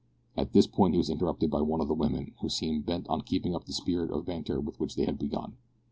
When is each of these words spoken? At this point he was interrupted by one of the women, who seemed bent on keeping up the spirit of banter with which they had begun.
At 0.35 0.53
this 0.53 0.65
point 0.65 0.95
he 0.95 0.97
was 0.97 1.11
interrupted 1.11 1.51
by 1.51 1.61
one 1.61 1.79
of 1.79 1.87
the 1.87 1.93
women, 1.93 2.33
who 2.41 2.49
seemed 2.49 2.87
bent 2.87 3.07
on 3.07 3.21
keeping 3.21 3.53
up 3.53 3.65
the 3.65 3.71
spirit 3.73 4.09
of 4.09 4.25
banter 4.25 4.59
with 4.59 4.79
which 4.79 4.95
they 4.95 5.05
had 5.05 5.19
begun. 5.19 5.57